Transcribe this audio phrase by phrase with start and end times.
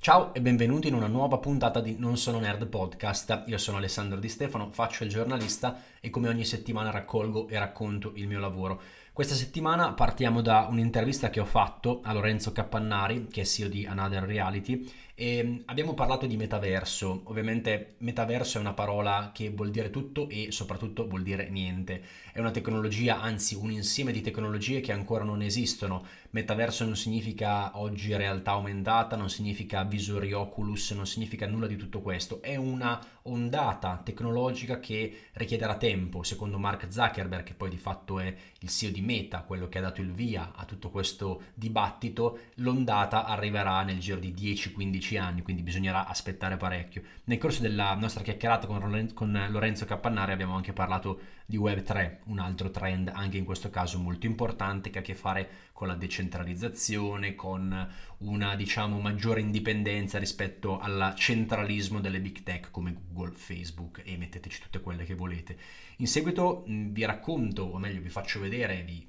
[0.00, 3.42] Ciao e benvenuti in una nuova puntata di Non sono nerd podcast.
[3.46, 8.12] Io sono Alessandro Di Stefano, faccio il giornalista e come ogni settimana raccolgo e racconto
[8.14, 8.80] il mio lavoro.
[9.12, 13.86] Questa settimana partiamo da un'intervista che ho fatto a Lorenzo Cappannari, che è CEO di
[13.86, 14.88] Another Reality,
[15.20, 17.22] e mm, abbiamo parlato di metaverso.
[17.24, 22.00] Ovviamente metaverso è una parola che vuol dire tutto e soprattutto vuol dire niente.
[22.32, 26.06] È una tecnologia, anzi un insieme di tecnologie che ancora non esistono.
[26.30, 32.00] Metaverso non significa oggi realtà aumentata, non significa visori Oculus, non significa nulla di tutto
[32.00, 32.40] questo.
[32.40, 38.32] È una ondata tecnologica che richiederà tempo, secondo Mark Zuckerberg, che poi di fatto è
[38.60, 43.24] il CEO di Meta, quello che ha dato il via a tutto questo dibattito, l'ondata
[43.24, 47.02] arriverà nel giro di 10-15 anni, quindi bisognerà aspettare parecchio.
[47.24, 52.70] Nel corso della nostra chiacchierata con Lorenzo Cappannari abbiamo anche parlato di Web3, un altro
[52.70, 57.34] trend anche in questo caso molto importante che ha a che fare con la decentralizzazione,
[57.34, 64.16] con una diciamo maggiore indipendenza rispetto al centralismo delle big tech come Google, Facebook e
[64.16, 65.56] metteteci tutte quelle che volete.
[65.98, 69.06] In seguito vi racconto, o meglio vi faccio vedere, vi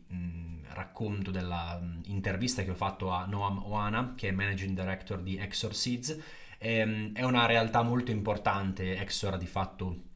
[0.73, 6.17] racconto dell'intervista che ho fatto a Noam Oana, che è Managing Director di Exor Seeds.
[6.57, 10.07] Ehm, è una realtà molto importante, Exor di fatto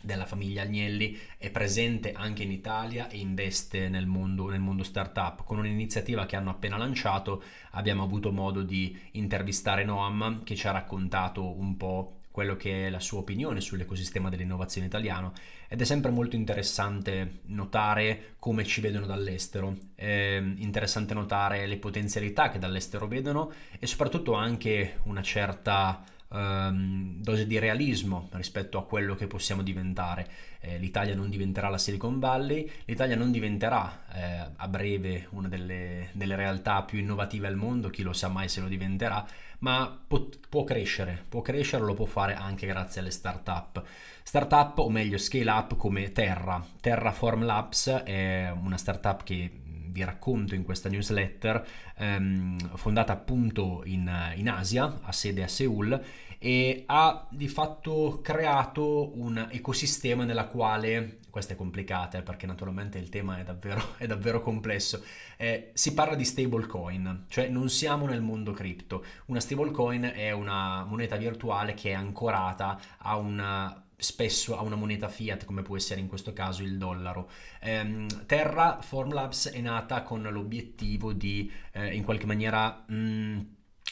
[0.00, 5.44] della famiglia Agnelli è presente anche in Italia e investe nel mondo, nel mondo startup.
[5.44, 10.72] Con un'iniziativa che hanno appena lanciato abbiamo avuto modo di intervistare Noam che ci ha
[10.72, 15.32] raccontato un po' quello che è la sua opinione sull'ecosistema dell'innovazione italiano
[15.68, 22.50] ed è sempre molto interessante notare come ci vedono dall'estero, è interessante notare le potenzialità
[22.50, 29.14] che dall'estero vedono e soprattutto anche una certa um, dose di realismo rispetto a quello
[29.14, 30.28] che possiamo diventare.
[30.60, 36.08] Eh, L'Italia non diventerà la Silicon Valley, l'Italia non diventerà eh, a breve una delle,
[36.12, 39.26] delle, realtà più innovative al mondo, chi lo sa mai se lo diventerà,
[39.58, 43.82] ma può, può crescere, può crescere, lo può fare anche grazie alle start-up.
[44.22, 46.64] Startup, o meglio scale up come Terra.
[46.80, 49.50] Terraform Labs è una startup che
[49.96, 56.04] vi racconto in questa newsletter, ehm, fondata appunto in, in Asia, ha sede a Seoul,
[56.38, 62.98] e ha di fatto creato un ecosistema nella quale, questa è complicata eh, perché naturalmente
[62.98, 65.02] il tema è davvero, è davvero complesso,
[65.38, 70.84] eh, si parla di stablecoin, cioè non siamo nel mondo cripto, una stablecoin è una
[70.84, 76.00] moneta virtuale che è ancorata a una spesso a una moneta fiat come può essere
[76.00, 77.30] in questo caso il dollaro.
[77.60, 83.40] Eh, Terra Formlabs è nata con l'obiettivo di eh, in qualche maniera mh, mm,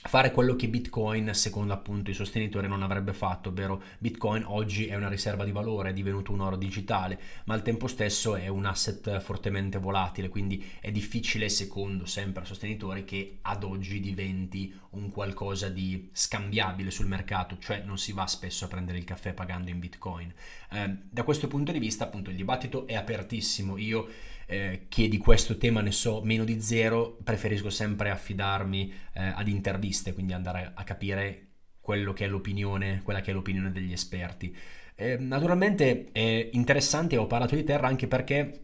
[0.07, 4.95] fare quello che Bitcoin, secondo appunto i sostenitori, non avrebbe fatto, ovvero Bitcoin oggi è
[4.95, 8.67] una riserva di valore, è divenuto un oro digitale, ma al tempo stesso è un
[8.67, 15.11] asset fortemente volatile, quindi è difficile, secondo sempre i sostenitori, che ad oggi diventi un
[15.11, 19.71] qualcosa di scambiabile sul mercato, cioè non si va spesso a prendere il caffè pagando
[19.71, 20.33] in Bitcoin.
[20.71, 23.79] Eh, da questo punto di vista, appunto, il dibattito è apertissimo.
[23.79, 24.09] Io
[24.47, 29.49] eh, che di questo tema ne so meno di zero, preferisco sempre affidarmi eh, ad
[29.49, 31.49] interviste, quindi andare a capire
[31.81, 34.57] quello che è l'opinione, quella che è l'opinione degli esperti.
[34.97, 38.61] Eh, naturalmente è interessante, ho parlato di terra anche perché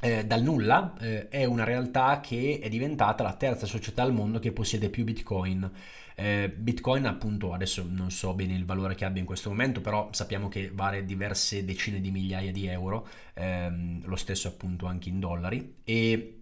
[0.00, 4.38] eh, dal nulla eh, è una realtà che è diventata la terza società al mondo
[4.38, 5.70] che possiede più bitcoin.
[6.16, 10.08] Eh, bitcoin appunto adesso non so bene il valore che abbia in questo momento, però
[10.12, 15.20] sappiamo che vale diverse decine di migliaia di euro, ehm, lo stesso appunto anche in
[15.20, 16.39] dollari e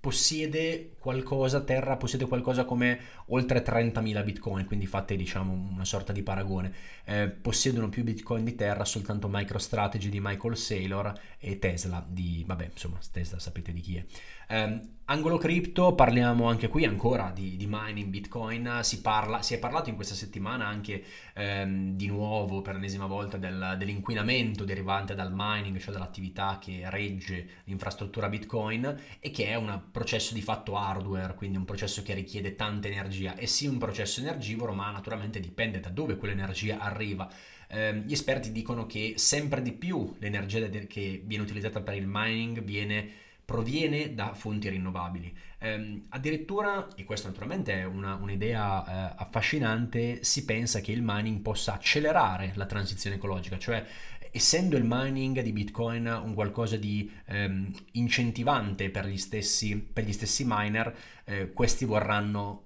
[0.00, 6.22] possiede qualcosa, Terra possiede qualcosa come oltre 30.000 bitcoin, quindi fate diciamo una sorta di
[6.22, 6.72] paragone.
[7.04, 12.70] Eh, possiedono più bitcoin di Terra soltanto MicroStrategy di Michael Saylor e Tesla di, vabbè
[12.72, 14.04] insomma Tesla sapete di chi è.
[14.48, 19.58] Eh, angolo cripto, parliamo anche qui ancora di, di mining Bitcoin, si, parla, si, è
[19.58, 25.32] parlato in questa settimana anche ehm, di nuovo per l'ennesima volta del, dell'inquinamento derivante dal
[25.34, 31.34] mining, cioè dall'attività che regge l'infrastruttura Bitcoin e che è un processo di fatto hardware,
[31.34, 35.80] quindi un processo che richiede tanta energia e sì un processo energivoro, ma naturalmente dipende
[35.80, 37.30] da dove quell'energia arriva.
[37.68, 42.62] Eh, gli esperti dicono che sempre di più l'energia che viene utilizzata per il mining
[42.62, 45.36] viene proviene da fonti rinnovabili.
[45.58, 51.40] Eh, addirittura, e questa naturalmente è una, un'idea eh, affascinante, si pensa che il mining
[51.40, 53.84] possa accelerare la transizione ecologica, cioè
[54.32, 60.12] essendo il mining di Bitcoin un qualcosa di ehm, incentivante per gli stessi, per gli
[60.12, 60.94] stessi miner,
[61.24, 62.64] eh, questi vorranno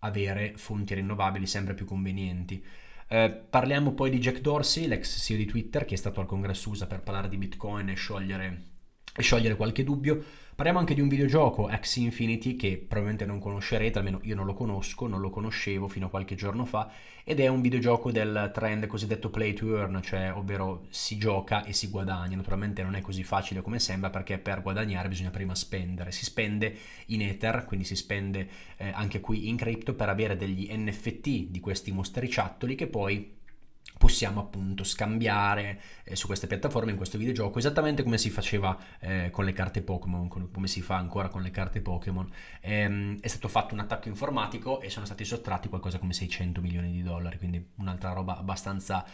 [0.00, 2.64] avere fonti rinnovabili sempre più convenienti.
[3.08, 6.70] Eh, parliamo poi di Jack Dorsey, l'ex CEO di Twitter, che è stato al congresso
[6.70, 8.71] USA per parlare di Bitcoin e sciogliere
[9.14, 10.22] e sciogliere qualche dubbio.
[10.54, 14.52] Parliamo anche di un videogioco, X Infinity, che probabilmente non conoscerete, almeno io non lo
[14.52, 16.90] conosco, non lo conoscevo fino a qualche giorno fa,
[17.24, 21.72] ed è un videogioco del trend cosiddetto play to earn, cioè ovvero si gioca e
[21.72, 22.36] si guadagna.
[22.36, 26.12] Naturalmente non è così facile come sembra perché per guadagnare bisogna prima spendere.
[26.12, 26.76] Si spende
[27.06, 31.60] in Ether, quindi si spende eh, anche qui in crypto per avere degli NFT di
[31.60, 33.40] questi mostriciattoli che poi
[34.02, 39.30] possiamo appunto scambiare eh, su queste piattaforme in questo videogioco esattamente come si faceva eh,
[39.30, 42.28] con le carte Pokémon, come si fa ancora con le carte Pokémon.
[42.62, 46.90] Ehm, è stato fatto un attacco informatico e sono stati sottratti qualcosa come 600 milioni
[46.90, 49.04] di dollari, quindi un'altra roba abbastanza,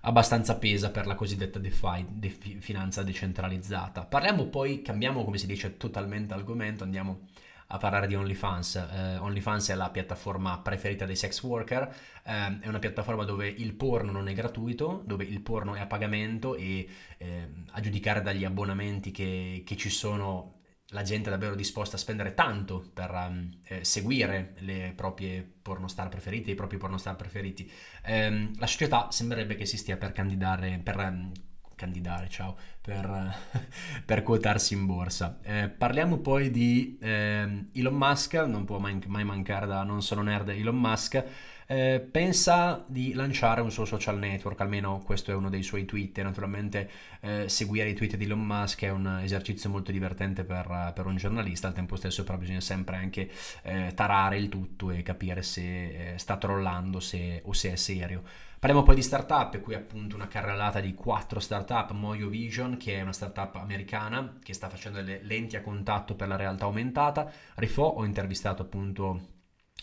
[0.00, 4.06] abbastanza pesa per la cosiddetta DeFi, defi, finanza decentralizzata.
[4.06, 7.26] Parliamo poi, cambiamo come si dice totalmente argomento, andiamo
[7.68, 8.76] a parlare di OnlyFans.
[8.76, 11.94] Eh, OnlyFans è la piattaforma preferita dei sex worker,
[12.24, 15.86] eh, è una piattaforma dove il porno non è gratuito, dove il porno è a
[15.86, 16.88] pagamento e
[17.18, 20.56] eh, a giudicare dagli abbonamenti che, che, ci sono
[20.92, 26.08] la gente è davvero disposta a spendere tanto per um, eh, seguire le proprie pornostar
[26.08, 27.70] preferite, i propri pornostar preferiti.
[28.02, 31.30] Eh, la società sembrerebbe che si stia per candidare, per um,
[31.78, 33.34] candidare, ciao, per,
[34.04, 35.38] per quotarsi in borsa.
[35.42, 40.22] Eh, parliamo poi di eh, Elon Musk, non può mai, mai, mancare da non sono
[40.22, 41.24] nerd Elon Musk,
[41.70, 46.18] eh, pensa di lanciare un suo social network, almeno questo è uno dei suoi tweet,
[46.22, 51.04] naturalmente eh, seguire i tweet di Elon Musk è un esercizio molto divertente per, per
[51.04, 53.30] un giornalista, al tempo stesso però bisogna sempre anche
[53.62, 58.22] eh, tarare il tutto e capire se eh, sta trollando se, o se è serio.
[58.58, 63.02] Parliamo poi di startup, qui appunto una carrellata di quattro startup, Moyo Vision che è
[63.02, 67.82] una startup americana che sta facendo delle lenti a contatto per la realtà aumentata, Rifo
[67.82, 69.36] ho intervistato appunto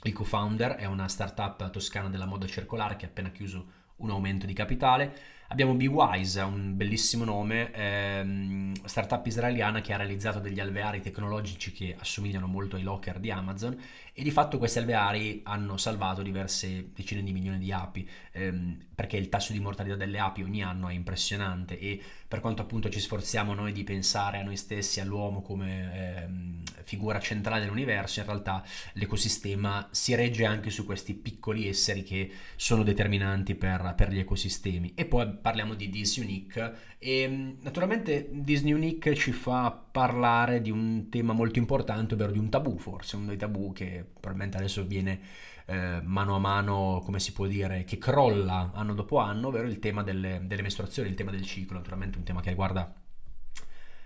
[0.07, 4.45] il co-founder, è una startup toscana della moda circolare che ha appena chiuso un aumento
[4.45, 5.33] di capitale.
[5.49, 11.95] Abbiamo BeWise, un bellissimo nome, ehm, startup israeliana che ha realizzato degli alveari tecnologici che
[11.97, 13.79] assomigliano molto ai locker di Amazon
[14.11, 19.17] e di fatto questi alveari hanno salvato diverse decine di milioni di api ehm, perché
[19.17, 22.99] il tasso di mortalità delle api ogni anno è impressionante e per quanto appunto ci
[22.99, 28.63] sforziamo noi di pensare a noi stessi, all'uomo come ehm, figura centrale dell'universo, in realtà
[28.93, 34.93] l'ecosistema si regge anche su questi piccoli esseri che sono determinanti per, per gli ecosistemi.
[34.95, 41.09] E poi parliamo di This Unique e naturalmente Disney Unique ci fa parlare di un
[41.09, 45.19] tema molto importante, ovvero di un tabù, forse uno dei tabù che probabilmente adesso viene
[45.65, 49.79] eh, mano a mano, come si può dire, che crolla anno dopo anno, ovvero il
[49.79, 52.93] tema delle, delle mestruazioni, il tema del ciclo, naturalmente un tema che riguarda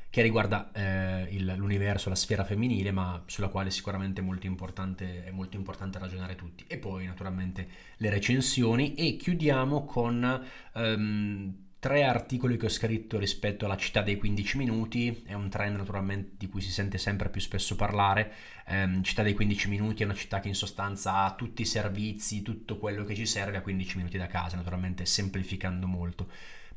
[0.09, 5.25] che riguarda eh, il, l'universo, la sfera femminile, ma sulla quale sicuramente è molto, importante,
[5.25, 6.65] è molto importante ragionare tutti.
[6.67, 7.67] E poi naturalmente
[7.97, 10.47] le recensioni e chiudiamo con...
[10.73, 15.77] Um, tre articoli che ho scritto rispetto alla città dei 15 minuti, è un trend
[15.77, 18.33] naturalmente di cui si sente sempre più spesso parlare,
[18.67, 22.41] eh, città dei 15 minuti è una città che in sostanza ha tutti i servizi,
[22.41, 26.29] tutto quello che ci serve a 15 minuti da casa, naturalmente semplificando molto.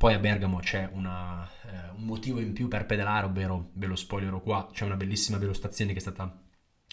[0.02, 3.94] Poi a Bergamo c'è una, eh, un motivo in più per pedalare, ovvero, ve lo
[3.94, 6.42] spoilerò qua, c'è una bellissima velostazione che è stata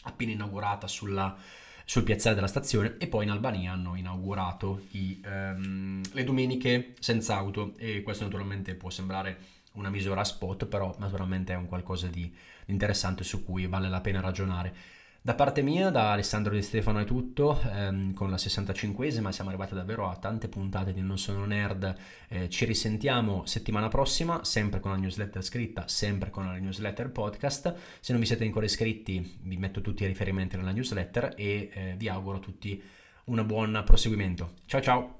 [0.04, 1.36] appena inaugurata sulla
[1.84, 7.36] sul piazzale della stazione e poi in Albania hanno inaugurato i, um, le domeniche senza
[7.36, 9.40] auto e questo naturalmente può sembrare
[9.74, 12.32] una misura spot, però naturalmente è un qualcosa di
[12.68, 14.72] interessante su cui vale la pena ragionare.
[15.22, 19.76] Da parte mia, da Alessandro Di Stefano è tutto, ehm, con la 65esima siamo arrivati
[19.76, 21.94] davvero a tante puntate di Non Sono Nerd,
[22.30, 27.76] eh, ci risentiamo settimana prossima, sempre con la newsletter scritta, sempre con la newsletter podcast,
[28.00, 31.96] se non vi siete ancora iscritti vi metto tutti i riferimenti nella newsletter e eh,
[31.98, 32.82] vi auguro a tutti
[33.26, 34.54] un buon proseguimento.
[34.68, 35.19] Ciao ciao!